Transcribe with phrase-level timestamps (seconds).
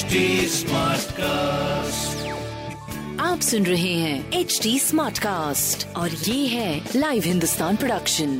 [0.00, 2.20] HD Smartcast.
[3.20, 8.30] आप सुन रहे हैं एच डी स्मार्ट कास्ट और ये है लाइव हिंदुस्तान प्रोडक्शन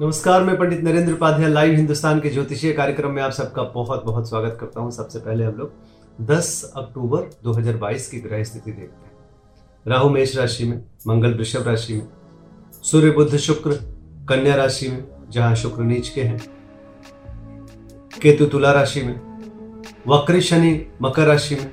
[0.00, 4.28] नमस्कार मैं पंडित नरेंद्र उपाध्याय लाइव हिंदुस्तान के ज्योतिषीय कार्यक्रम में आप सबका बहुत बहुत
[4.28, 5.72] स्वागत करता हूँ। सबसे पहले हम लोग
[6.30, 9.12] 10 अक्टूबर 2022 की ग्रह स्थिति देखते हैं।
[9.86, 12.06] राहु मेष राशि में मंगल वृषभ राशि में
[12.82, 13.70] सूर्य बुद्ध शुक्र
[14.28, 16.40] कन्या राशि में जहाँ शुक्र नीच के हैं।
[18.22, 19.35] केतु तुला राशि में
[20.08, 21.70] वक्री शनि, मकर राशि में।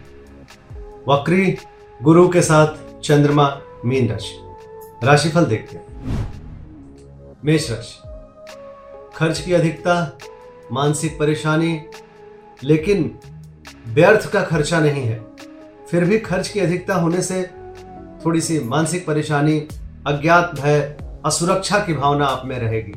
[1.09, 1.57] वक्री
[2.03, 2.67] गुरु के साथ
[3.01, 4.39] चंद्रमा, मीन राशि।
[5.05, 6.33] राशिफल देखते हैं।
[7.45, 8.01] मेष राशि।
[9.15, 10.17] खर्च की अधिकता,
[10.71, 11.81] मानसिक परेशानी,
[12.63, 13.19] लेकिन
[13.87, 15.25] व्यर्थ का खर्चा नहीं है।
[15.91, 17.49] फिर भी खर्च की अधिकता होने से
[18.25, 19.59] थोड़ी सी मानसिक परेशानी,
[20.07, 22.93] अज्ञात भय, असुरक्षा की भावना आप में रहेगी।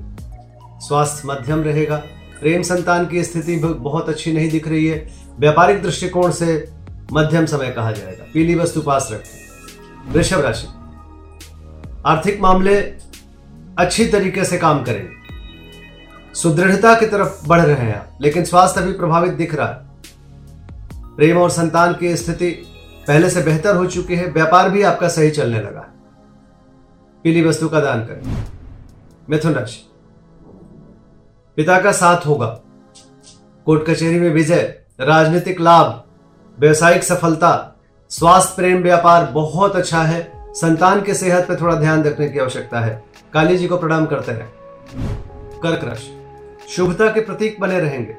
[0.87, 2.03] स्वास्थ्य मध्यम रहेगा।
[2.41, 6.73] प्रेम संतान की स्थिति बहुत अच्छी नहीं दिख रही है। व्यापारिक दृष्टिकोण से
[7.13, 10.67] मध्यम समय कहा जाएगा। पीली वस्तु पास रखें। वृषभ राशि।
[12.07, 12.81] आर्थिक मामले
[13.79, 15.17] अच्छी तरीके से काम करेंगे।
[16.35, 19.87] सुदृढ़ता की तरफ़ बढ़ रहे हैं आप, लेकिन स्वास्थ्य अभी प्रभावित दिख रहा है।
[21.17, 22.51] प्रेम और संतान की स्थिति
[23.07, 25.97] पहले से बेहतर हो चुकी है। व्यापार भी आपका सही चलने लगा है।
[27.25, 28.45] पीली वस्तु का दान करें।
[29.31, 29.96] मिथुन राशि।
[31.57, 32.61] पिता का साथ होगा।
[33.67, 36.03] कोर्ट कचहरी में विजय, राजनीतिक लाभ,
[36.61, 42.29] व्यवसायिक सफलता, स्वास्थ्य, प्रेम, व्यापार बहुत अच्छा है। संतान के सेहत पर थोड़ा ध्यान रखने
[42.29, 44.53] की आवश्यकता है। काली जी को प्रणाम करते हैं।
[45.63, 46.23] कर्क राशि।
[46.69, 48.17] शुभता के प्रतीक बने रहेंगे।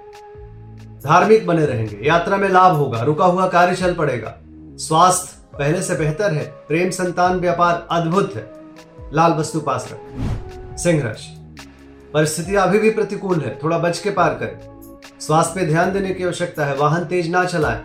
[1.08, 4.38] धार्मिक बने रहेंगे। यात्रा में लाभ होगा। रुका हुआ कार्य चल पड़ेगा।
[4.78, 8.52] स्वास्थ्य पहले से बेहतर है। प्रेम, संतान, व्यापार अद्भुत है।
[9.14, 11.37] लाल वस्तु पास रखें। सिंह राशि।
[12.14, 14.78] परिस्थितियाँ अभी भी प्रतिकूल है। थोड़ा बच के पार करें।
[15.20, 17.78] स्वास्थ्य पे ध्यान देने की आवश्यकता है। वाहन तेज ना चलाएँ।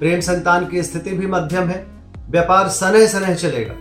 [0.00, 1.86] प्रेम संतान की स्थिति भी मध्यम है।
[2.30, 3.74] व्यापार सनह सनह चलेगा।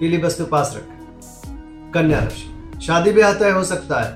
[0.00, 4.10] पीली वस्तु पास रखें। कन्या राशि। शादी ब्याह तय हो सकता है।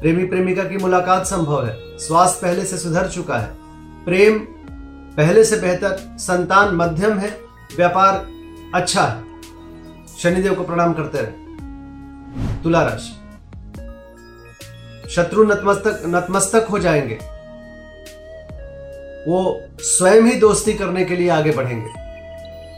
[0.00, 3.50] प्रेमी प्रेमिका की मुलाकात संभव है। स्वास्थ्य पहले से सुधर चुका है।
[4.04, 4.38] प्रेम
[5.16, 7.40] पहले से बेहतर। संतान मध्यम है।
[7.76, 8.26] व्यापार
[8.74, 9.24] अच्छा है।
[10.18, 11.42] शनिदेव को प्रणाम करते रहे।
[12.62, 13.21] तुला राशि।
[15.16, 17.14] शत्रु नतमस्तक नतमस्तक हो जाएँगे।
[19.30, 21.90] वो स्वयं ही दोस्ती करने के लिए आगे बढ़ेंगे।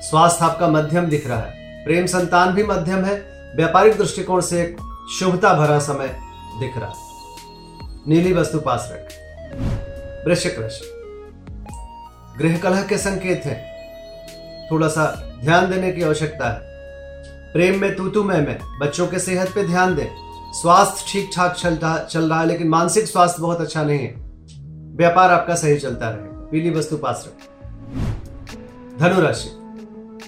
[0.03, 3.15] स्वास्थ्य आपका मध्यम दिख रहा है। प्रेम संतान भी मध्यम है।
[3.57, 4.77] व्यापारिक दृष्टिकोण से एक
[5.19, 6.07] शुभता भरा समय
[6.61, 6.97] दिख रहा है।
[8.09, 10.91] नीली वस्तु पास रखें। वृश्चिक राशि।
[12.39, 13.75] गृह कलह के संकेत हैं।
[14.71, 16.61] थोड़ा सा ध्यान देने की आवश्यकता है।
[17.53, 21.99] प्रेम में तूतु में में बच्चों के सेहत पे ध्यान दें। स्वास्थ्य ठीक ठाक चलता,
[21.99, 24.15] चल रहा है, लेकिन मानसिक स्वास्थ्य बहुत अच्छा नहीं है।
[24.97, 27.55] व्यापार आपका सही चलता रहे। पीली वस्तु पास रखें
[28.99, 29.49] धनुराशि।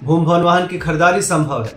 [0.04, 1.72] भूम भवन वाहन की खरीदारी संभव है।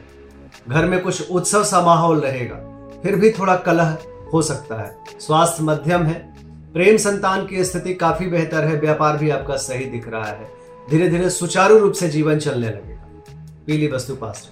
[0.70, 2.56] घर में कुछ उत्सव सा माहौल रहेगा।
[3.04, 3.98] फिर भी थोड़ा कलह
[4.34, 6.36] हो सकता है। स्वास्थ्य मध्यम है।
[6.74, 10.52] प्रेम संतान की स्थिति काफ़ी बेहतर है। व्यापार भी आपका सही दिख रहा है।
[10.90, 13.34] धीरे धीरे सुचारू रूप से जीवन चलने लगेगा।
[13.68, 14.52] पीली वस्तु पास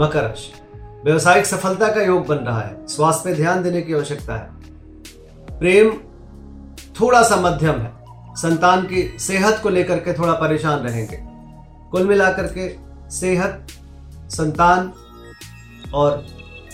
[0.00, 0.63] मकर राशि।
[1.04, 5.90] व्यवसायिक सफलता का योग बन रहा है। स्वास्थ्य पे ध्यान देने की आवश्यकता है। प्रेम
[7.00, 7.92] थोड़ा सा मध्यम है।
[8.36, 11.18] संतान की सेहत को लेकर के थोड़ा परेशान रहेंगे।
[11.90, 12.68] कुल मिलाकर के
[13.10, 13.66] सेहत,
[14.30, 14.92] संतान
[15.94, 16.16] और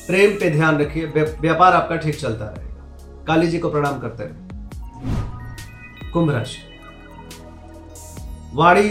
[0.06, 6.10] प्रेम पे ध्यान रखिए। व्यापार आपका ठीक चलता रहेगा। काली जी को प्रणाम करते रहे
[6.10, 6.58] कुंभ राशि।
[8.54, 8.90] वाणी